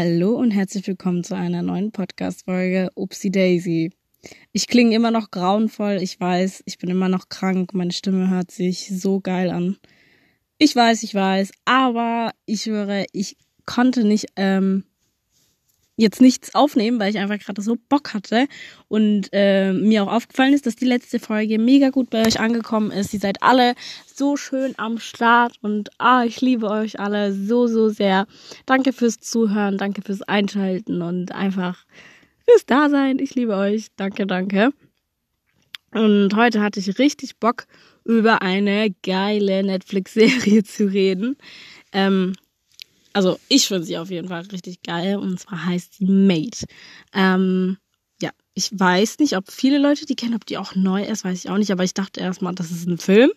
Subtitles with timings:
[0.00, 3.90] Hallo und herzlich willkommen zu einer neuen Podcast-Folge Upsi Daisy.
[4.52, 8.52] Ich klinge immer noch grauenvoll, ich weiß, ich bin immer noch krank, meine Stimme hört
[8.52, 9.76] sich so geil an.
[10.56, 14.84] Ich weiß, ich weiß, aber ich höre, ich konnte nicht ähm,
[15.98, 18.46] jetzt nichts aufnehmen, weil ich einfach gerade so Bock hatte
[18.86, 22.92] und äh, mir auch aufgefallen ist, dass die letzte Folge mega gut bei euch angekommen
[22.92, 23.12] ist.
[23.12, 23.74] Ihr seid alle
[24.06, 28.26] so schön am Start und ah, ich liebe euch alle so, so sehr.
[28.64, 31.84] Danke fürs Zuhören, danke fürs Einschalten und einfach
[32.44, 33.18] fürs Dasein.
[33.18, 33.88] Ich liebe euch.
[33.96, 34.70] Danke, danke.
[35.90, 37.66] Und heute hatte ich richtig Bock,
[38.04, 41.36] über eine geile Netflix-Serie zu reden.
[41.92, 42.34] Ähm,
[43.12, 46.66] also ich finde sie auf jeden Fall richtig geil und zwar heißt sie Mate.
[47.12, 47.78] Ähm,
[48.20, 51.44] ja, ich weiß nicht, ob viele Leute die kennen, ob die auch neu ist, weiß
[51.44, 53.30] ich auch nicht, aber ich dachte erstmal, das ist ein Film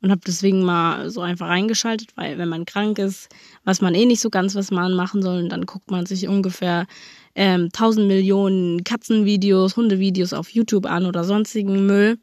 [0.00, 3.28] und habe deswegen mal so einfach reingeschaltet, weil wenn man krank ist,
[3.64, 6.28] weiß man eh nicht so ganz, was man machen soll und dann guckt man sich
[6.28, 6.86] ungefähr
[7.34, 12.18] ähm, 1000 Millionen Katzenvideos, Hundevideos auf YouTube an oder sonstigen Müll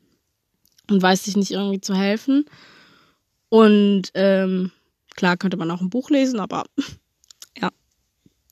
[0.89, 2.45] und weiß sich nicht irgendwie zu helfen.
[3.49, 4.71] Und ähm,
[5.15, 6.65] Klar könnte man auch ein Buch lesen, aber
[7.57, 7.69] ja,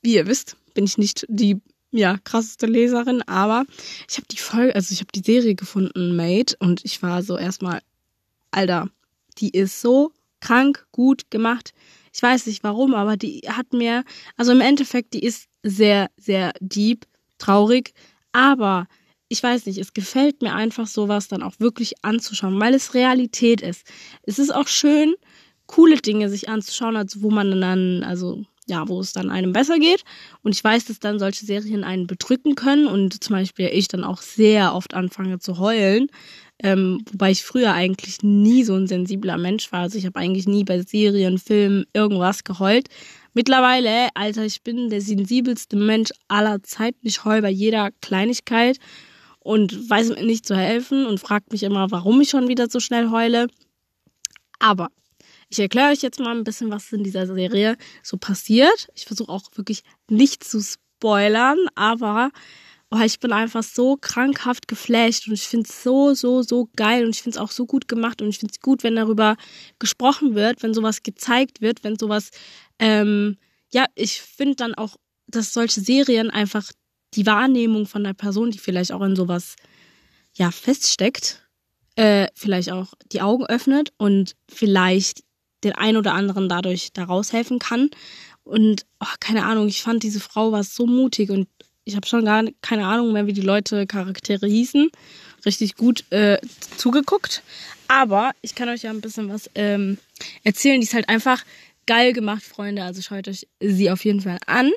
[0.02, 3.64] wie ihr wisst, bin ich nicht die ja, krasseste Leserin, aber
[4.10, 7.38] ich habe die Folge, also ich habe die Serie gefunden, Made, und ich war so
[7.38, 7.80] erstmal,
[8.50, 8.88] Alter,
[9.38, 11.72] die ist so krank gut gemacht.
[12.12, 14.04] Ich weiß nicht warum, aber die hat mir,
[14.36, 17.06] also im Endeffekt, die ist sehr, sehr deep,
[17.38, 17.92] traurig,
[18.32, 18.86] aber
[19.28, 23.62] ich weiß nicht, es gefällt mir einfach sowas dann auch wirklich anzuschauen, weil es Realität
[23.62, 23.86] ist.
[24.22, 25.14] Es ist auch schön,
[25.66, 29.78] coole Dinge sich anzuschauen, also wo man dann, also ja, wo es dann einem besser
[29.78, 30.04] geht.
[30.42, 34.04] Und ich weiß, dass dann solche Serien einen bedrücken können und zum Beispiel ich dann
[34.04, 36.08] auch sehr oft anfange zu heulen.
[36.62, 39.80] Ähm, wobei ich früher eigentlich nie so ein sensibler Mensch war.
[39.80, 42.88] Also ich habe eigentlich nie bei Serien, Filmen irgendwas geheult.
[43.34, 47.00] Mittlerweile, Alter, ich bin der sensibelste Mensch aller Zeiten.
[47.02, 48.78] Ich heul bei jeder Kleinigkeit
[49.40, 52.80] und weiß mir nicht zu helfen und fragt mich immer, warum ich schon wieder so
[52.80, 53.48] schnell heule.
[54.60, 54.88] Aber
[55.54, 58.88] ich erkläre euch jetzt mal ein bisschen, was in dieser Serie so passiert.
[58.94, 62.30] Ich versuche auch wirklich nicht zu spoilern, aber
[62.90, 67.04] oh, ich bin einfach so krankhaft geflasht und ich finde es so, so, so geil
[67.04, 69.36] und ich finde es auch so gut gemacht und ich finde es gut, wenn darüber
[69.78, 72.30] gesprochen wird, wenn sowas gezeigt wird, wenn sowas,
[72.78, 73.36] ähm,
[73.72, 76.70] ja, ich finde dann auch, dass solche Serien einfach
[77.14, 79.54] die Wahrnehmung von der Person, die vielleicht auch in sowas,
[80.36, 81.48] ja, feststeckt,
[81.96, 85.23] äh, vielleicht auch die Augen öffnet und vielleicht
[85.64, 87.90] den ein oder anderen dadurch daraus helfen kann.
[88.44, 91.48] Und oh, keine Ahnung, ich fand diese Frau war so mutig und
[91.84, 94.90] ich habe schon gar keine Ahnung mehr, wie die Leute Charaktere hießen.
[95.44, 96.38] Richtig gut äh,
[96.76, 97.42] zugeguckt.
[97.88, 99.98] Aber ich kann euch ja ein bisschen was ähm,
[100.42, 100.80] erzählen.
[100.80, 101.44] Die ist halt einfach
[101.86, 102.82] geil gemacht, Freunde.
[102.82, 104.72] Also schaut euch sie auf jeden Fall an.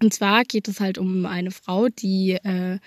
[0.00, 2.78] Und zwar geht es halt um eine Frau, die äh,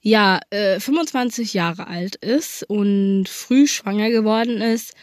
[0.00, 4.94] ja äh, 25 Jahre alt ist und früh schwanger geworden ist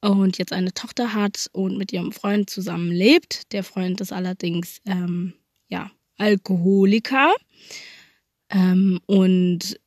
[0.00, 3.52] und jetzt eine Tochter hat und mit ihrem Freund zusammen lebt.
[3.52, 5.34] Der Freund ist allerdings ähm,
[5.68, 7.32] ja Alkoholiker
[8.50, 9.78] ähm, und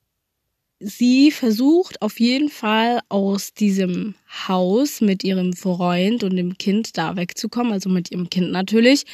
[0.79, 4.16] sie versucht auf jeden Fall aus diesem
[4.47, 9.05] Haus mit ihrem Freund und dem Kind da wegzukommen, also mit ihrem Kind natürlich.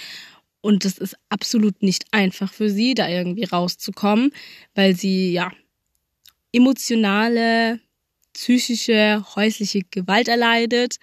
[0.61, 4.31] Und das ist absolut nicht einfach für sie, da irgendwie rauszukommen,
[4.75, 5.51] weil sie ja
[6.51, 7.79] emotionale
[8.37, 10.97] psychische, häusliche Gewalt erleidet.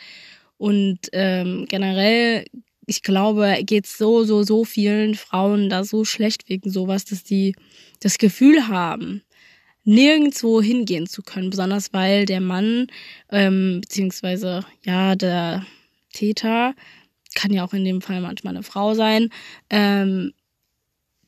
[0.56, 2.44] Und ähm, generell,
[2.86, 7.56] ich glaube, geht so, so, so vielen Frauen da so schlecht wegen sowas, dass die
[8.00, 9.22] das Gefühl haben,
[9.82, 12.86] nirgendwo hingehen zu können, besonders weil der Mann,
[13.30, 15.66] ähm, beziehungsweise ja, der
[16.12, 16.74] Täter,
[17.34, 19.30] kann ja auch in dem Fall manchmal eine Frau sein,
[19.70, 20.32] ähm,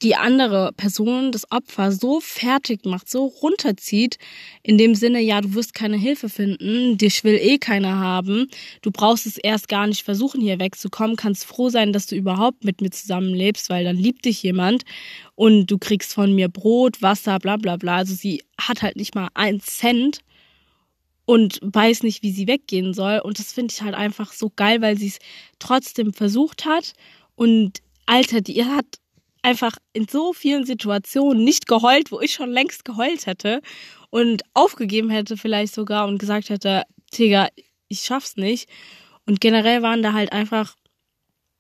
[0.02, 4.18] die andere Person, das Opfer, so fertig macht, so runterzieht,
[4.62, 8.48] in dem Sinne, ja, du wirst keine Hilfe finden, dich will eh keiner haben,
[8.82, 12.64] du brauchst es erst gar nicht versuchen, hier wegzukommen, kannst froh sein, dass du überhaupt
[12.64, 14.84] mit mir zusammenlebst, weil dann liebt dich jemand
[15.34, 17.96] und du kriegst von mir Brot, Wasser, bla bla bla.
[17.96, 20.20] Also sie hat halt nicht mal einen Cent
[21.26, 23.18] und weiß nicht, wie sie weggehen soll.
[23.18, 25.18] Und das finde ich halt einfach so geil, weil sie es
[25.58, 26.94] trotzdem versucht hat.
[27.34, 28.86] Und Alter, die hat
[29.46, 33.62] einfach in so vielen Situationen nicht geheult, wo ich schon längst geheult hätte
[34.10, 36.82] und aufgegeben hätte vielleicht sogar und gesagt hätte,
[37.16, 37.48] Digga,
[37.86, 38.68] ich schaff's nicht.
[39.24, 40.74] Und generell waren da halt einfach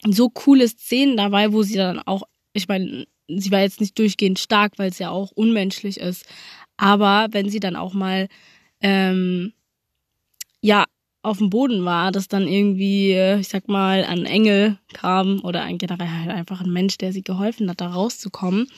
[0.04, 2.24] so coole Szenen dabei, wo sie dann auch,
[2.54, 6.26] ich meine, sie war jetzt nicht durchgehend stark, weil es ja auch unmenschlich ist.
[6.76, 8.26] Aber wenn sie dann auch mal,
[8.80, 9.52] ähm,
[10.60, 10.86] ja,
[11.26, 15.62] auf dem Boden war, dass dann irgendwie, äh, ich sag mal, ein Engel kam oder
[15.62, 18.68] ein generell halt einfach ein Mensch, der sie geholfen hat, da rauszukommen.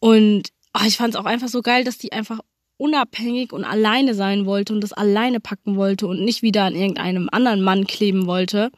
[0.00, 2.40] Und oh, ich fand es auch einfach so geil, dass die einfach
[2.78, 7.28] unabhängig und alleine sein wollte und das alleine packen wollte und nicht wieder an irgendeinem
[7.30, 8.72] anderen Mann kleben wollte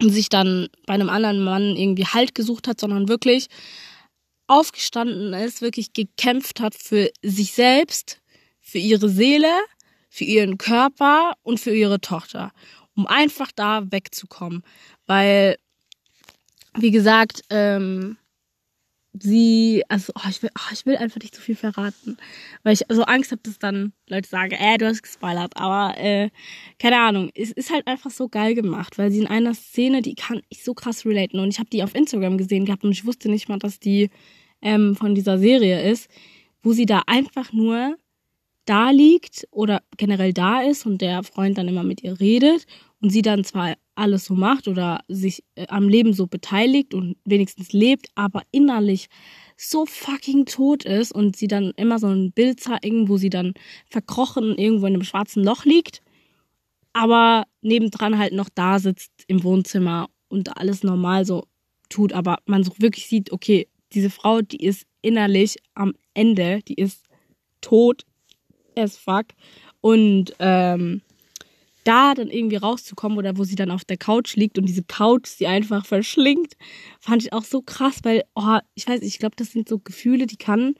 [0.00, 3.48] und sich dann bei einem anderen Mann irgendwie Halt gesucht hat, sondern wirklich
[4.46, 8.22] aufgestanden ist, wirklich gekämpft hat für sich selbst,
[8.62, 9.50] für ihre Seele,
[10.16, 12.50] für ihren Körper und für ihre Tochter,
[12.94, 14.62] um einfach da wegzukommen.
[15.06, 15.58] Weil,
[16.74, 18.16] wie gesagt, ähm,
[19.12, 22.16] sie, also oh, ich, will, oh, ich will einfach nicht zu viel verraten,
[22.62, 26.30] weil ich so Angst habe, dass dann Leute sagen, äh, du hast gespoilert, aber äh,
[26.78, 30.14] keine Ahnung, es ist halt einfach so geil gemacht, weil sie in einer Szene, die
[30.14, 33.04] kann ich so krass relaten und ich habe die auf Instagram gesehen gehabt und ich
[33.04, 34.08] wusste nicht mal, dass die
[34.62, 36.08] ähm, von dieser Serie ist,
[36.62, 37.98] wo sie da einfach nur
[38.66, 42.66] da liegt oder generell da ist und der Freund dann immer mit ihr redet
[43.00, 47.16] und sie dann zwar alles so macht oder sich äh, am Leben so beteiligt und
[47.24, 49.06] wenigstens lebt, aber innerlich
[49.56, 53.54] so fucking tot ist und sie dann immer so ein Bild zeigen, wo sie dann
[53.88, 56.02] verkrochen irgendwo in einem schwarzen Loch liegt,
[56.92, 61.44] aber nebendran halt noch da sitzt im Wohnzimmer und alles normal so
[61.88, 66.74] tut, aber man so wirklich sieht, okay, diese Frau, die ist innerlich am Ende, die
[66.74, 67.06] ist
[67.60, 68.02] tot
[68.76, 69.26] as fuck.
[69.80, 71.02] Und ähm,
[71.84, 75.28] da dann irgendwie rauszukommen oder wo sie dann auf der Couch liegt und diese Couch
[75.28, 76.54] sie einfach verschlingt,
[76.98, 80.26] fand ich auch so krass, weil, oh, ich weiß, ich glaube, das sind so Gefühle,
[80.26, 80.74] die kann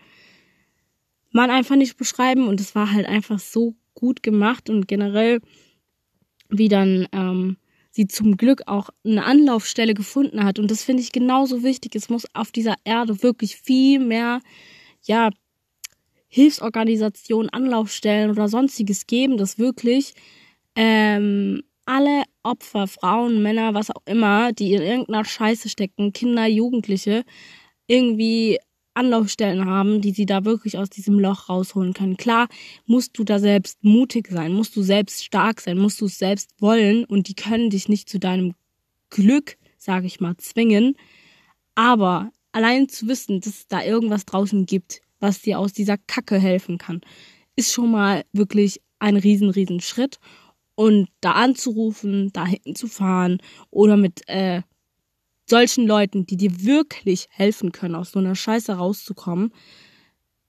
[1.31, 2.48] man einfach nicht beschreiben.
[2.48, 5.40] Und es war halt einfach so gut gemacht und generell,
[6.49, 7.56] wie dann ähm,
[7.90, 10.58] sie zum Glück auch eine Anlaufstelle gefunden hat.
[10.58, 11.94] Und das finde ich genauso wichtig.
[11.94, 14.40] Es muss auf dieser Erde wirklich viel mehr,
[15.02, 15.31] ja,
[16.28, 20.14] Hilfsorganisationen, Anlaufstellen oder sonstiges geben, das wirklich
[20.75, 27.25] ähm, alle Opfer, Frauen, Männer, was auch immer, die in irgendeiner Scheiße stecken, Kinder, Jugendliche,
[27.87, 28.58] irgendwie
[28.94, 32.17] Anlaufstellen haben, die sie da wirklich aus diesem Loch rausholen können.
[32.17, 32.49] Klar,
[32.87, 36.50] musst du da selbst mutig sein, musst du selbst stark sein, musst du es selbst
[36.61, 38.55] wollen und die können dich nicht zu deinem
[39.11, 40.96] Glück, sage ich mal, zwingen.
[41.75, 46.38] Aber allein zu wissen, dass es da irgendwas draußen gibt, was dir aus dieser Kacke
[46.38, 47.00] helfen kann,
[47.56, 50.18] ist schon mal wirklich ein riesen, riesen Schritt
[50.74, 53.38] und da anzurufen, da hinzufahren
[53.70, 54.62] oder mit äh,
[55.48, 59.52] solchen Leuten, die dir wirklich helfen können, aus so einer Scheiße rauszukommen,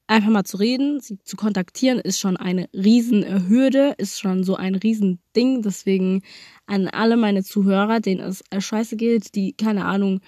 [0.07, 4.55] einfach mal zu reden, sie zu kontaktieren, ist schon eine riesen Hürde, ist schon so
[4.55, 5.61] ein riesen Ding.
[5.61, 6.23] Deswegen
[6.65, 10.21] an alle meine Zuhörer, denen es äh, scheiße geht, die, keine Ahnung,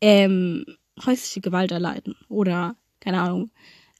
[0.00, 0.64] ähm,
[1.04, 3.50] häusliche Gewalt erleiden oder, keine Ahnung,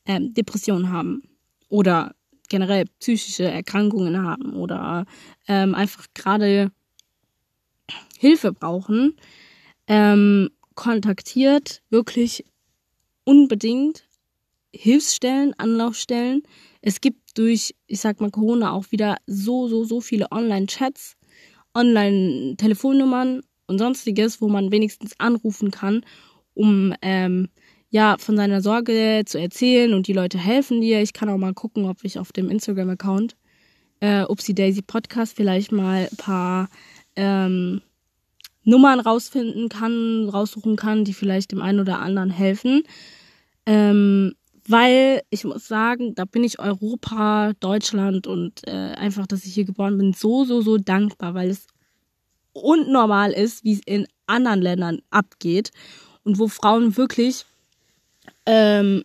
[0.07, 1.23] ähm, Depressionen haben
[1.69, 2.15] oder
[2.49, 5.07] generell psychische Erkrankungen haben oder
[5.49, 6.71] ähm, einfach gerade
[8.19, 9.17] Hilfe brauchen,
[9.87, 12.45] ähm, kontaktiert wirklich
[13.25, 14.05] unbedingt
[14.75, 16.43] Hilfsstellen, Anlaufstellen.
[16.81, 21.17] Es gibt durch, ich sag mal, Corona auch wieder so, so, so viele Online-Chats,
[21.75, 26.05] Online-Telefonnummern und sonstiges, wo man wenigstens anrufen kann,
[26.55, 27.49] um ähm,
[27.93, 31.03] ja, von seiner Sorge zu erzählen und die Leute helfen dir.
[31.03, 33.37] Ich kann auch mal gucken, ob ich auf dem Instagram-Account
[34.01, 36.71] äh, Upsi Daisy Podcast vielleicht mal ein paar
[37.17, 37.83] ähm,
[38.65, 42.83] Nummern rausfinden kann, raussuchen kann, die vielleicht dem einen oder anderen helfen.
[43.67, 44.33] Ähm,
[44.67, 49.67] weil ich muss sagen, da bin ich Europa, Deutschland und äh, einfach, dass ich hier
[49.67, 51.67] geboren bin, so, so, so dankbar, weil es
[52.55, 55.73] unnormal ist, wie es in anderen Ländern abgeht
[56.25, 57.45] und wo Frauen wirklich
[58.47, 59.05] ähm,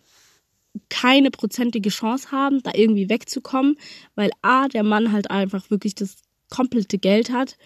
[0.88, 3.76] keine prozentige Chance haben, da irgendwie wegzukommen,
[4.14, 6.16] weil A, der Mann halt einfach wirklich das
[6.50, 7.56] komplette Geld hat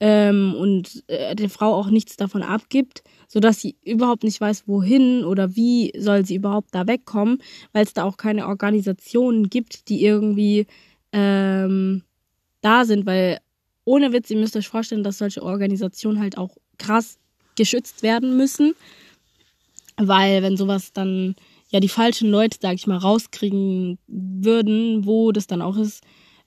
[0.00, 5.24] ähm, und äh, der Frau auch nichts davon abgibt, sodass sie überhaupt nicht weiß, wohin
[5.24, 7.38] oder wie soll sie überhaupt da wegkommen,
[7.72, 10.66] weil es da auch keine Organisationen gibt, die irgendwie
[11.12, 12.02] ähm,
[12.62, 13.38] da sind, weil
[13.84, 17.18] ohne Witz, ihr müsst euch vorstellen, dass solche Organisationen halt auch krass
[17.56, 18.74] geschützt werden müssen
[19.96, 21.34] weil wenn sowas dann
[21.70, 26.02] ja die falschen Leute, sag ich mal, rauskriegen würden, wo das dann auch ist,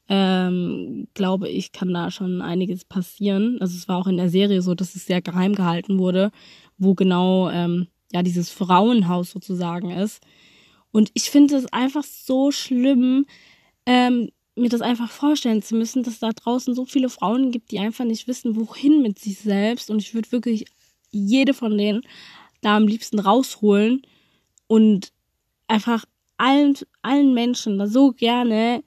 [0.07, 3.57] ähm, glaube ich, kann da schon einiges passieren.
[3.59, 6.31] Also es war auch in der Serie so, dass es sehr geheim gehalten wurde,
[6.77, 10.21] wo genau ähm, ja dieses Frauenhaus sozusagen ist.
[10.91, 13.25] Und ich finde es einfach so schlimm,
[13.85, 17.79] ähm, mir das einfach vorstellen zu müssen, dass da draußen so viele Frauen gibt, die
[17.79, 19.89] einfach nicht wissen, wohin mit sich selbst.
[19.89, 20.65] Und ich würde wirklich
[21.11, 22.03] jede von denen
[22.65, 24.01] da am liebsten rausholen
[24.67, 25.11] und
[25.67, 26.05] einfach
[26.37, 28.83] allen, allen Menschen da so gerne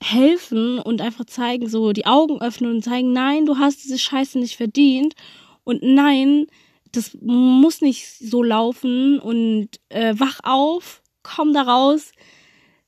[0.00, 4.38] helfen und einfach zeigen, so die Augen öffnen und zeigen, nein, du hast diese Scheiße
[4.38, 5.14] nicht verdient
[5.62, 6.46] und nein,
[6.92, 12.12] das muss nicht so laufen und äh, wach auf, komm da raus,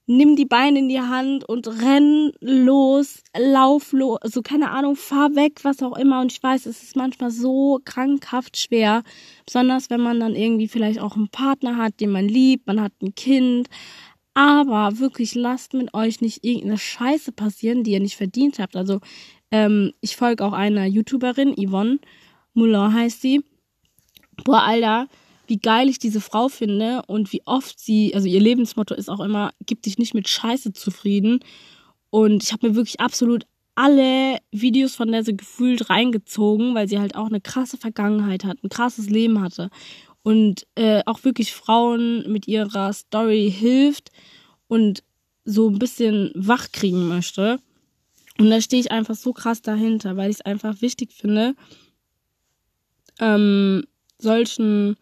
[0.06, 5.34] nimm die Beine in die Hand und renn los, lauf los, also keine Ahnung, fahr
[5.34, 6.20] weg, was auch immer.
[6.20, 9.02] Und ich weiß, es ist manchmal so krankhaft schwer,
[9.44, 12.92] besonders wenn man dann irgendwie vielleicht auch einen Partner hat, den man liebt, man hat
[13.02, 13.68] ein Kind.
[14.34, 18.76] Aber wirklich lasst mit euch nicht irgendeine Scheiße passieren, die ihr nicht verdient habt.
[18.76, 19.00] Also
[19.50, 21.98] ähm, ich folge auch einer YouTuberin, Yvonne
[22.54, 23.44] Moulin heißt sie.
[24.44, 25.08] Boah, Alter,
[25.48, 29.20] wie geil ich diese Frau finde und wie oft sie, also ihr Lebensmotto ist auch
[29.20, 31.40] immer, gib dich nicht mit Scheiße zufrieden.
[32.10, 36.98] Und ich habe mir wirklich absolut alle Videos von der so gefühlt reingezogen, weil sie
[36.98, 39.70] halt auch eine krasse Vergangenheit hat, ein krasses Leben hatte
[40.22, 44.10] und äh, auch wirklich Frauen mit ihrer Story hilft
[44.66, 45.04] und
[45.44, 47.60] so ein bisschen wach kriegen möchte.
[48.38, 51.54] Und da stehe ich einfach so krass dahinter, weil ich es einfach wichtig finde,
[53.20, 53.84] ähm,
[54.18, 54.96] solchen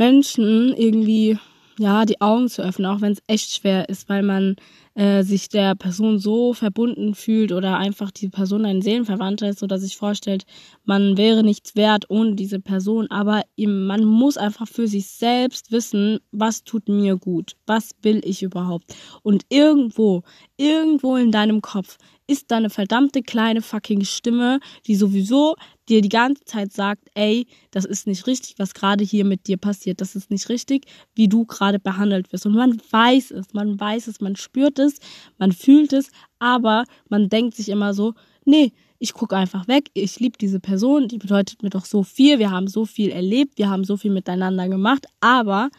[0.00, 1.38] Menschen irgendwie
[1.78, 4.56] ja die Augen zu öffnen, auch wenn es echt schwer ist, weil man
[4.94, 9.78] äh, sich der Person so verbunden fühlt oder einfach die Person ein Seelenverwandter ist oder
[9.78, 10.46] sich vorstellt,
[10.84, 15.70] man wäre nichts wert ohne diese Person, aber ihm, man muss einfach für sich selbst
[15.70, 18.96] wissen, was tut mir gut, was will ich überhaupt?
[19.22, 20.22] Und irgendwo,
[20.56, 21.98] irgendwo in deinem Kopf
[22.30, 25.56] ist da eine verdammte kleine fucking Stimme, die sowieso
[25.88, 29.56] dir die ganze Zeit sagt, ey, das ist nicht richtig, was gerade hier mit dir
[29.56, 30.00] passiert.
[30.00, 32.46] Das ist nicht richtig, wie du gerade behandelt wirst.
[32.46, 34.98] Und man weiß es, man weiß es, man spürt es,
[35.38, 40.20] man fühlt es, aber man denkt sich immer so, nee, ich gucke einfach weg, ich
[40.20, 43.70] liebe diese Person, die bedeutet mir doch so viel, wir haben so viel erlebt, wir
[43.70, 45.70] haben so viel miteinander gemacht, aber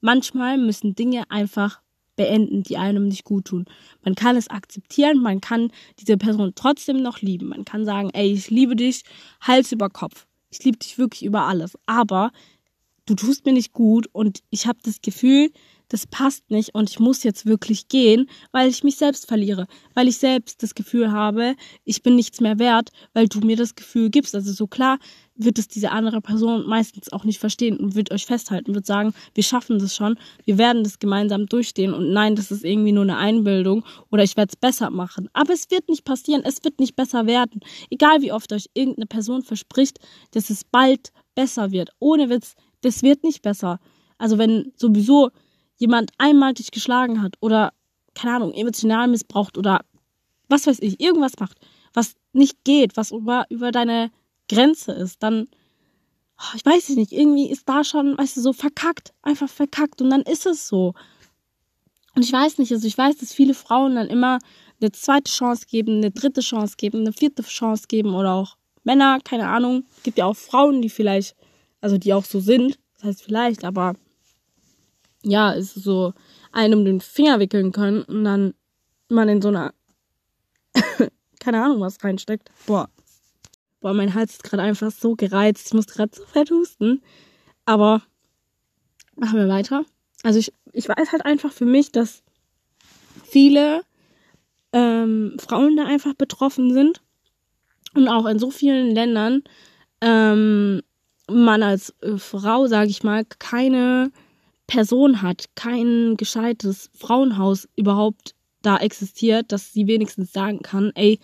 [0.00, 1.82] manchmal müssen Dinge einfach
[2.18, 3.64] beenden, die einem nicht gut tun.
[4.04, 7.48] Man kann es akzeptieren, man kann diese Person trotzdem noch lieben.
[7.48, 9.04] Man kann sagen, ey, ich liebe dich,
[9.40, 10.26] Hals über Kopf.
[10.50, 11.78] Ich liebe dich wirklich über alles.
[11.86, 12.32] Aber
[13.06, 15.50] du tust mir nicht gut und ich habe das Gefühl,
[15.88, 20.08] das passt nicht und ich muss jetzt wirklich gehen, weil ich mich selbst verliere, weil
[20.08, 21.54] ich selbst das Gefühl habe,
[21.84, 24.34] ich bin nichts mehr wert, weil du mir das Gefühl gibst.
[24.34, 24.98] Also so klar
[25.34, 29.14] wird es diese andere Person meistens auch nicht verstehen und wird euch festhalten, wird sagen,
[29.34, 33.04] wir schaffen das schon, wir werden das gemeinsam durchstehen und nein, das ist irgendwie nur
[33.04, 35.28] eine Einbildung oder ich werde es besser machen.
[35.32, 37.60] Aber es wird nicht passieren, es wird nicht besser werden.
[37.88, 39.98] Egal wie oft euch irgendeine Person verspricht,
[40.32, 41.90] dass es bald besser wird.
[42.00, 43.78] Ohne Witz, das wird nicht besser.
[44.18, 45.30] Also wenn sowieso
[45.78, 47.72] jemand einmal dich geschlagen hat oder,
[48.14, 49.80] keine Ahnung, emotional missbraucht oder
[50.48, 51.58] was weiß ich, irgendwas macht,
[51.94, 54.10] was nicht geht, was über, über deine
[54.48, 55.48] Grenze ist, dann,
[56.38, 60.02] oh, ich weiß es nicht, irgendwie ist da schon, weißt du, so verkackt, einfach verkackt
[60.02, 60.94] und dann ist es so.
[62.14, 64.38] Und ich weiß nicht, also ich weiß, dass viele Frauen dann immer
[64.80, 69.18] eine zweite Chance geben, eine dritte Chance geben, eine vierte Chance geben oder auch Männer,
[69.22, 69.84] keine Ahnung.
[70.02, 71.36] Gibt ja auch Frauen, die vielleicht,
[71.80, 73.94] also die auch so sind, das heißt vielleicht, aber
[75.22, 76.12] ja, ist so
[76.52, 78.54] einem den Finger wickeln können und dann
[79.08, 79.72] man in so einer,
[81.40, 82.50] keine Ahnung, was reinsteckt.
[82.66, 82.88] Boah.
[83.80, 85.68] Boah, mein Hals ist gerade einfach so gereizt.
[85.68, 87.02] Ich muss gerade so fett husten.
[87.64, 88.02] Aber
[89.16, 89.84] machen wir weiter.
[90.22, 92.22] Also ich, ich weiß halt einfach für mich, dass
[93.24, 93.82] viele
[94.72, 97.00] ähm, Frauen da einfach betroffen sind.
[97.94, 99.42] Und auch in so vielen Ländern
[100.00, 100.82] ähm,
[101.30, 104.10] man als äh, Frau, sage ich mal, keine
[104.68, 111.18] Person hat, kein gescheites Frauenhaus überhaupt da existiert, dass sie wenigstens sagen kann, ey,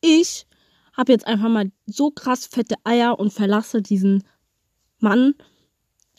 [0.00, 0.46] ich
[0.94, 4.24] habe jetzt einfach mal so krass fette Eier und verlasse diesen
[4.98, 5.34] Mann,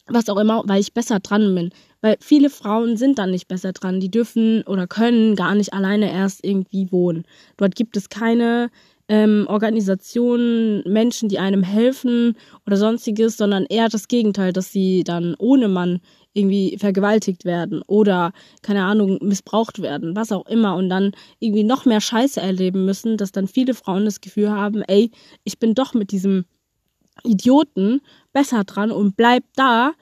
[0.07, 1.71] was auch immer, weil ich besser dran bin.
[2.01, 3.99] Weil viele Frauen sind dann nicht besser dran.
[3.99, 7.25] Die dürfen oder können gar nicht alleine erst irgendwie wohnen.
[7.57, 8.69] Dort gibt es keine
[9.07, 15.35] ähm, Organisationen, Menschen, die einem helfen oder sonstiges, sondern eher das Gegenteil, dass sie dann
[15.37, 16.01] ohne Mann
[16.33, 21.85] irgendwie vergewaltigt werden oder, keine Ahnung, missbraucht werden, was auch immer und dann irgendwie noch
[21.85, 25.11] mehr Scheiße erleben müssen, dass dann viele Frauen das Gefühl haben, ey,
[25.43, 26.45] ich bin doch mit diesem
[27.23, 28.01] Idioten
[28.33, 29.93] besser dran und bleib da,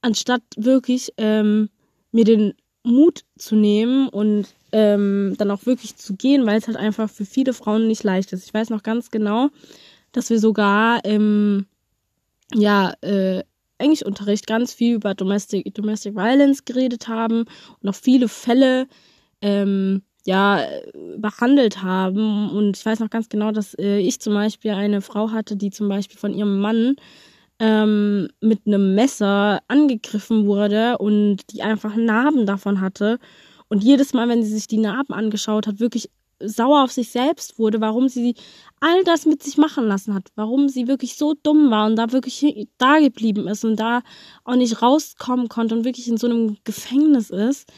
[0.00, 1.70] anstatt wirklich ähm,
[2.12, 6.76] mir den Mut zu nehmen und ähm, dann auch wirklich zu gehen, weil es halt
[6.76, 8.44] einfach für viele Frauen nicht leicht ist.
[8.44, 9.48] Ich weiß noch ganz genau,
[10.12, 11.66] dass wir sogar ähm,
[12.54, 13.42] ja äh,
[13.78, 17.44] Englischunterricht ganz viel über Domestic, Domestic Violence geredet haben
[17.80, 18.86] und auch viele Fälle
[19.42, 20.66] ähm, ja
[21.16, 22.50] behandelt haben.
[22.50, 25.70] Und ich weiß noch ganz genau, dass äh, ich zum Beispiel eine Frau hatte, die
[25.70, 26.96] zum Beispiel von ihrem Mann
[27.58, 33.18] ähm, mit einem Messer angegriffen wurde und die einfach Narben davon hatte.
[33.68, 37.58] Und jedes Mal, wenn sie sich die Narben angeschaut hat, wirklich sauer auf sich selbst
[37.58, 38.34] wurde, warum sie
[38.80, 42.12] all das mit sich machen lassen hat, warum sie wirklich so dumm war und da
[42.12, 44.02] wirklich da geblieben ist und da
[44.44, 47.72] auch nicht rauskommen konnte und wirklich in so einem Gefängnis ist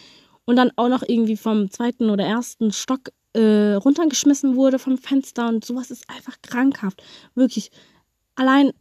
[0.45, 5.49] und dann auch noch irgendwie vom zweiten oder ersten Stock äh, runtergeschmissen wurde vom Fenster
[5.49, 7.03] und sowas ist einfach krankhaft.
[7.35, 7.71] Wirklich.
[8.35, 8.73] Allein,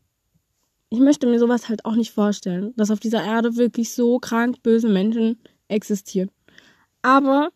[0.90, 4.64] ich möchte mir sowas halt auch nicht vorstellen, dass auf dieser Erde wirklich so krank
[4.64, 6.32] böse Menschen existieren.
[7.02, 7.50] Aber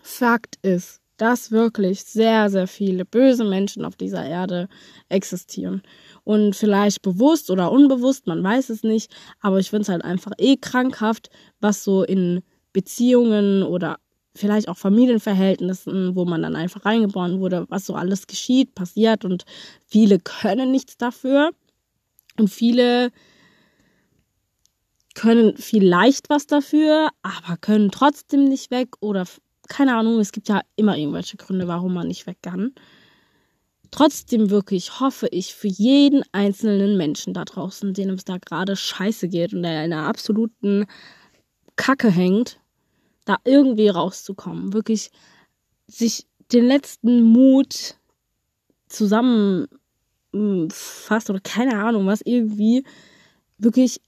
[0.00, 4.68] Fakt ist, dass wirklich sehr, sehr viele böse Menschen auf dieser Erde
[5.08, 5.82] existieren.
[6.24, 10.32] Und vielleicht bewusst oder unbewusst, man weiß es nicht, aber ich finde es halt einfach
[10.38, 11.30] eh krankhaft,
[11.60, 12.42] was so in
[12.72, 13.98] Beziehungen oder
[14.34, 19.44] vielleicht auch Familienverhältnissen, wo man dann einfach reingeboren wurde, was so alles geschieht, passiert und
[19.86, 21.50] viele können nichts dafür
[22.36, 23.10] und viele
[25.14, 29.24] können vielleicht was dafür, aber können trotzdem nicht weg oder
[29.68, 32.74] keine Ahnung, es gibt ja immer irgendwelche Gründe, warum man nicht weg kann.
[33.90, 39.28] Trotzdem wirklich hoffe ich für jeden einzelnen Menschen da draußen, dem es da gerade scheiße
[39.28, 40.86] geht und der in einer absoluten
[41.76, 42.58] Kacke hängt,
[43.24, 44.72] da irgendwie rauszukommen.
[44.72, 45.10] Wirklich
[45.86, 47.96] sich den letzten Mut
[48.88, 49.70] zusammenfasst
[51.30, 52.84] oder keine Ahnung was, irgendwie
[53.58, 54.00] wirklich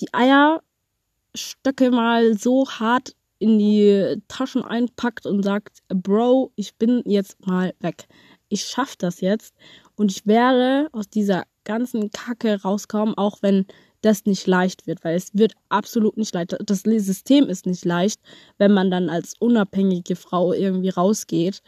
[0.00, 7.44] die Eierstöcke mal so hart in die Taschen einpackt und sagt, Bro, ich bin jetzt
[7.46, 8.06] mal weg.
[8.48, 9.54] Ich schaff das jetzt
[9.96, 13.66] und ich werde aus dieser ganzen Kacke rauskommen, auch wenn
[14.00, 16.56] das nicht leicht wird, weil es wird absolut nicht leicht.
[16.64, 18.20] Das System ist nicht leicht,
[18.58, 21.62] wenn man dann als unabhängige Frau irgendwie rausgeht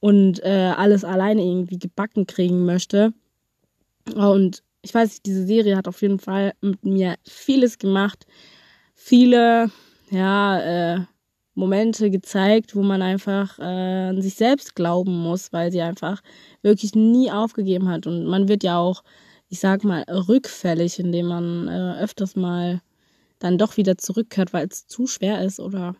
[0.00, 3.12] und äh, alles alleine irgendwie gebacken kriegen möchte.
[4.14, 8.26] Und ich weiß nicht, diese Serie hat auf jeden Fall mit mir vieles gemacht.
[8.94, 9.70] Viele
[10.16, 11.00] ja, äh,
[11.54, 13.62] Momente gezeigt, wo man einfach äh,
[14.10, 16.22] an sich selbst glauben muss, weil sie einfach
[16.62, 18.06] wirklich nie aufgegeben hat.
[18.06, 19.02] Und man wird ja auch,
[19.48, 22.82] ich sag mal, rückfällig, indem man äh, öfters mal
[23.38, 25.94] dann doch wieder zurückkehrt, weil es zu schwer ist oder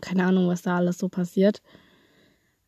[0.00, 1.60] keine Ahnung, was da alles so passiert.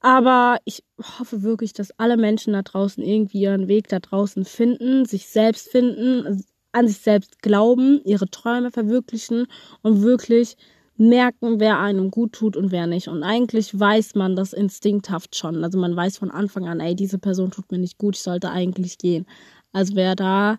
[0.00, 0.84] Aber ich
[1.18, 5.68] hoffe wirklich, dass alle Menschen da draußen irgendwie ihren Weg da draußen finden, sich selbst
[5.68, 6.44] finden,
[6.76, 9.46] an sich selbst glauben, ihre Träume verwirklichen
[9.82, 10.56] und wirklich
[10.96, 13.08] merken, wer einem gut tut und wer nicht.
[13.08, 15.62] Und eigentlich weiß man das instinkthaft schon.
[15.64, 18.50] Also man weiß von Anfang an, ey, diese Person tut mir nicht gut, ich sollte
[18.50, 19.26] eigentlich gehen.
[19.72, 20.58] Also wer da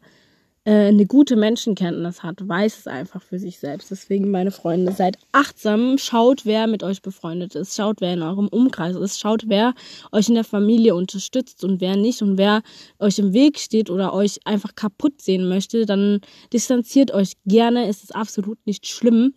[0.68, 3.90] äh, eine gute Menschenkenntnis hat, weiß es einfach für sich selbst.
[3.90, 8.50] Deswegen, meine Freunde, seid achtsam, schaut, wer mit euch befreundet ist, schaut, wer in eurem
[8.50, 9.74] Umkreis ist, schaut, wer
[10.12, 12.64] euch in der Familie unterstützt und wer nicht und wer
[13.00, 16.20] euch im Weg steht oder euch einfach kaputt sehen möchte, dann
[16.52, 19.36] distanziert euch gerne, es ist absolut nicht schlimm,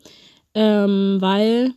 [0.55, 1.75] ähm, weil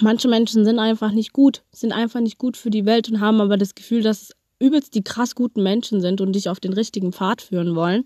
[0.00, 3.40] manche Menschen sind einfach nicht gut, sind einfach nicht gut für die Welt und haben
[3.40, 4.30] aber das Gefühl, dass es
[4.60, 8.04] übelst die krass guten Menschen sind und dich auf den richtigen Pfad führen wollen.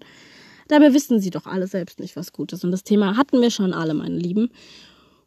[0.69, 2.65] Dabei wissen sie doch alle selbst nicht, was gut ist.
[2.65, 4.51] Und das Thema hatten wir schon alle, meine Lieben.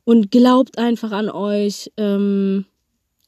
[0.04, 1.92] Und glaubt einfach an euch.
[1.98, 2.66] Ähm,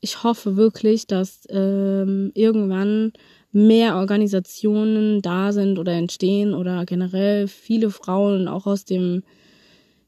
[0.01, 3.11] ich hoffe wirklich, dass ähm, irgendwann
[3.51, 9.23] mehr Organisationen da sind oder entstehen oder generell viele Frauen auch aus dem,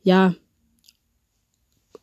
[0.04, 0.34] ja,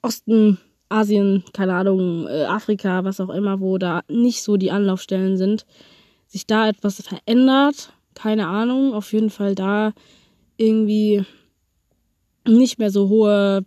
[0.03, 0.59] Osten,
[0.89, 5.67] Asien, keine Ahnung, äh, Afrika, was auch immer, wo da nicht so die Anlaufstellen sind,
[6.27, 9.93] sich da etwas verändert keine Ahnung, auf jeden Fall da
[10.57, 11.25] irgendwie
[12.45, 13.65] nicht mehr so hohe,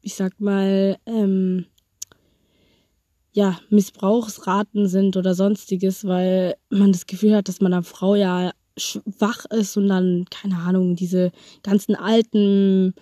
[0.00, 1.66] ich sag mal, ähm,
[3.32, 8.50] ja, Missbrauchsraten sind oder sonstiges, weil man das Gefühl hat, dass man einer Frau ja
[8.76, 11.30] schwach ist und dann, keine Ahnung, diese
[11.62, 12.94] ganzen alten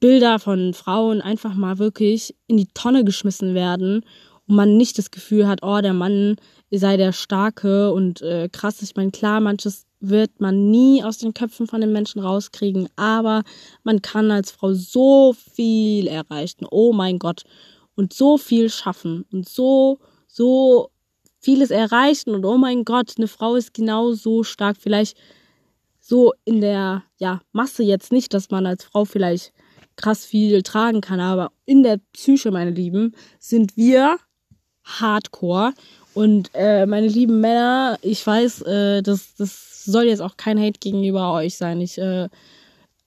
[0.00, 4.04] Bilder von Frauen einfach mal wirklich in die Tonne geschmissen werden
[4.50, 6.34] und man nicht das Gefühl hat, oh, der Mann
[6.72, 8.82] sei der Starke und äh, krass.
[8.82, 13.44] Ich meine, klar, manches wird man nie aus den Köpfen von den Menschen rauskriegen, aber
[13.84, 16.66] man kann als Frau so viel erreichen.
[16.68, 17.44] Oh mein Gott.
[17.94, 20.90] Und so viel schaffen und so, so
[21.38, 24.76] vieles erreichen und oh mein Gott, eine Frau ist genau so stark.
[24.80, 25.16] Vielleicht
[26.00, 29.52] so in der, ja, Masse jetzt nicht, dass man als Frau vielleicht
[29.94, 34.18] krass viel tragen kann, aber in der Psyche, meine Lieben, sind wir
[34.84, 35.72] hardcore.
[36.14, 40.80] Und äh, meine lieben Männer, ich weiß, äh, das, das soll jetzt auch kein Hate
[40.80, 41.80] gegenüber euch sein.
[41.80, 42.28] Ich äh,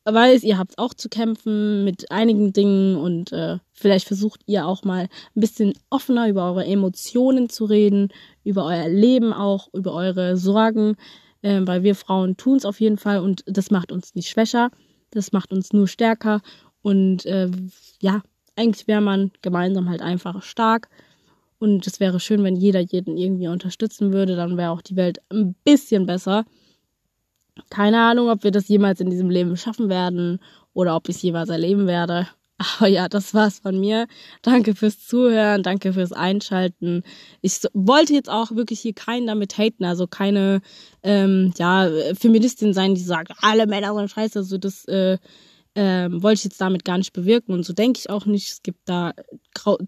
[0.05, 4.83] weiß, ihr habt auch zu kämpfen mit einigen Dingen und äh, vielleicht versucht ihr auch
[4.83, 5.03] mal
[5.35, 8.09] ein bisschen offener über eure Emotionen zu reden,
[8.43, 10.95] über euer Leben auch, über eure Sorgen,
[11.41, 14.71] äh, weil wir Frauen tun es auf jeden Fall und das macht uns nicht schwächer,
[15.11, 16.41] das macht uns nur stärker
[16.81, 17.49] und äh,
[18.01, 18.21] ja,
[18.55, 20.89] eigentlich wäre man gemeinsam halt einfach stark
[21.63, 24.35] Und es wäre schön, wenn jeder jeden irgendwie unterstützen würde.
[24.35, 26.43] Dann wäre auch die Welt ein bisschen besser.
[27.69, 30.39] Keine Ahnung, ob wir das jemals in diesem Leben schaffen werden
[30.73, 32.27] oder ob ich es jemals erleben werde.
[32.57, 34.07] Aber ja, das war's von mir.
[34.41, 37.03] Danke fürs Zuhören, danke fürs Einschalten.
[37.39, 40.59] Ich wollte jetzt auch wirklich hier keinen damit haten, also keine
[41.01, 44.39] ähm, ja, Feministin sein, die sagt, alle Männer sind scheiße.
[44.39, 45.17] Also das äh,
[45.75, 48.49] ähm, wollte ich jetzt damit gar nicht bewirken und so denke ich auch nicht.
[48.49, 49.13] Es gibt da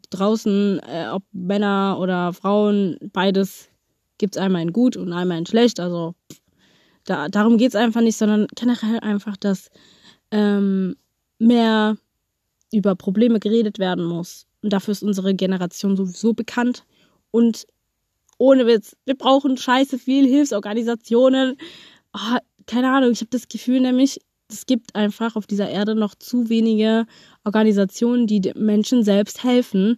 [0.09, 3.69] draußen, äh, ob Männer oder Frauen, beides
[4.17, 5.79] gibt's einmal in gut und einmal in schlecht.
[5.79, 6.15] Also
[7.03, 9.69] da, darum geht's einfach nicht, sondern generell einfach, dass
[10.31, 10.95] ähm,
[11.37, 11.97] mehr
[12.73, 14.47] über Probleme geredet werden muss.
[14.61, 16.83] Und dafür ist unsere Generation sowieso bekannt.
[17.31, 17.67] Und
[18.37, 21.57] ohne Witz, wir brauchen scheiße viel Hilfsorganisationen.
[22.13, 26.15] Oh, keine Ahnung, ich habe das Gefühl nämlich, es gibt einfach auf dieser Erde noch
[26.15, 27.05] zu wenige
[27.43, 29.97] Organisationen, die Menschen selbst helfen,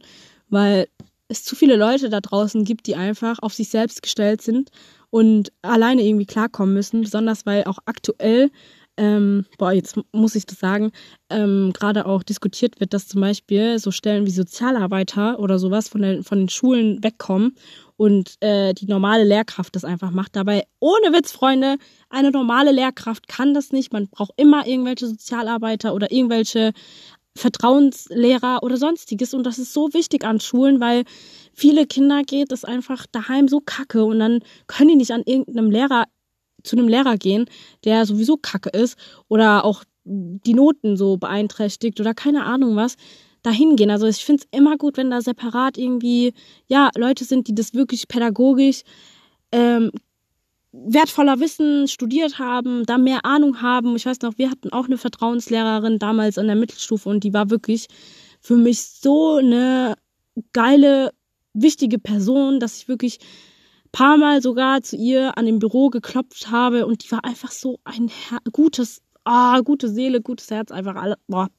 [0.50, 0.88] weil
[1.28, 4.70] es zu viele Leute da draußen gibt, die einfach auf sich selbst gestellt sind
[5.10, 8.50] und alleine irgendwie klarkommen müssen, besonders weil auch aktuell,
[8.96, 10.92] ähm, boah, jetzt muss ich das sagen,
[11.30, 16.02] ähm, gerade auch diskutiert wird, dass zum Beispiel so Stellen wie Sozialarbeiter oder sowas von,
[16.02, 17.56] der, von den Schulen wegkommen
[17.98, 20.36] und äh, die normale Lehrkraft das einfach macht.
[20.36, 21.78] Dabei, ohne Witz, Freunde,
[22.10, 23.92] eine normale Lehrkraft kann das nicht.
[23.92, 26.74] Man braucht immer irgendwelche Sozialarbeiter oder irgendwelche
[27.36, 29.34] Vertrauenslehrer oder sonstiges.
[29.34, 31.04] Und das ist so wichtig an Schulen, weil
[31.54, 35.72] viele Kinder geht es einfach daheim so kacke und dann können die nicht an irgendeinem
[35.72, 36.06] Lehrer
[36.64, 37.46] zu einem Lehrer gehen,
[37.84, 42.96] der sowieso kacke ist oder auch die Noten so beeinträchtigt oder keine Ahnung was
[43.48, 43.90] dahin gehen.
[43.90, 46.34] Also ich finde es immer gut, wenn da separat irgendwie,
[46.68, 48.82] ja, Leute sind, die das wirklich pädagogisch
[49.52, 49.92] ähm,
[50.72, 53.96] wertvoller Wissen studiert haben, da mehr Ahnung haben.
[53.96, 57.50] Ich weiß noch, wir hatten auch eine Vertrauenslehrerin damals an der Mittelstufe und die war
[57.50, 57.88] wirklich
[58.42, 59.96] für mich so eine
[60.54, 61.12] geile,
[61.54, 63.20] wichtige Person, dass ich wirklich
[63.92, 67.80] paar Mal sogar zu ihr an dem Büro geklopft habe und die war einfach so
[67.86, 68.12] ein
[68.52, 71.18] gutes ah, gute Seele, gutes Herz, einfach alle.
[71.28, 71.50] Boah,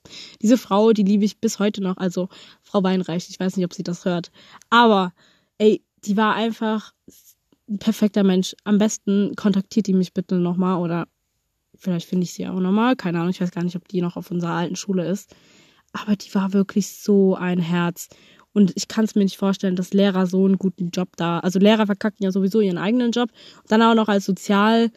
[0.43, 1.97] diese Frau, die liebe ich bis heute noch.
[1.99, 2.29] Also
[2.63, 4.31] Frau Weinreich, ich weiß nicht, ob sie das hört.
[4.71, 5.13] Aber,
[5.59, 6.93] ey, die war einfach
[7.69, 8.55] ein perfekter Mensch.
[8.65, 11.07] Am besten kontaktiert die mich bitte nochmal oder
[11.77, 12.97] vielleicht finde ich sie auch nochmal.
[12.97, 15.35] Keine Ahnung, ich weiß gar nicht, ob die noch auf unserer alten Schule ist.
[15.93, 18.09] Aber die war wirklich so ein Herz.
[18.53, 21.39] Und ich kann es mir nicht vorstellen, dass Lehrer so einen guten Job da.
[21.41, 23.31] Also Lehrer verkacken ja sowieso ihren eigenen Job.
[23.63, 24.91] Und dann auch noch als Sozial-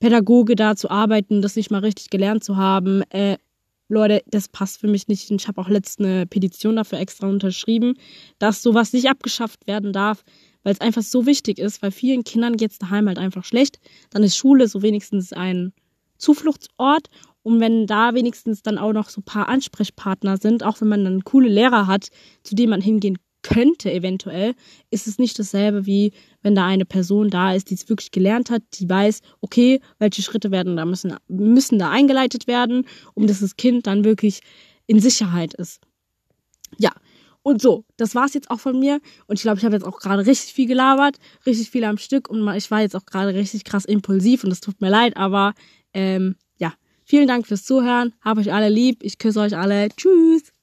[0.00, 3.02] Pädagoge da zu arbeiten, das nicht mal richtig gelernt zu haben.
[3.10, 3.38] Äh,
[3.88, 5.30] Leute, das passt für mich nicht.
[5.30, 7.94] Ich habe auch letzte eine Petition dafür extra unterschrieben,
[8.38, 10.24] dass sowas nicht abgeschafft werden darf,
[10.64, 13.78] weil es einfach so wichtig ist, weil vielen Kindern geht es daheim halt einfach schlecht.
[14.10, 15.72] Dann ist Schule so wenigstens ein
[16.18, 17.08] Zufluchtsort.
[17.42, 21.04] Und wenn da wenigstens dann auch noch so ein paar Ansprechpartner sind, auch wenn man
[21.04, 22.08] dann coole Lehrer hat,
[22.42, 24.54] zu denen man hingehen könnte eventuell,
[24.90, 28.50] ist es nicht dasselbe wie wenn da eine Person da ist, die es wirklich gelernt
[28.50, 33.40] hat, die weiß, okay, welche Schritte werden da müssen, müssen da eingeleitet werden, um dass
[33.40, 34.40] das Kind dann wirklich
[34.86, 35.80] in Sicherheit ist.
[36.78, 36.92] Ja.
[37.42, 39.00] Und so, das war's jetzt auch von mir.
[39.28, 42.28] Und ich glaube, ich habe jetzt auch gerade richtig viel gelabert, richtig viel am Stück
[42.28, 45.54] und ich war jetzt auch gerade richtig krass impulsiv und es tut mir leid, aber
[45.94, 48.14] ähm, ja, vielen Dank fürs Zuhören.
[48.20, 49.04] Hab euch alle lieb.
[49.04, 49.88] Ich küsse euch alle.
[49.96, 50.55] Tschüss.